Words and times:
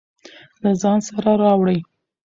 له 0.61 0.71
ځان 0.81 0.99
سره 1.07 1.31
راوړئ. 1.43 1.79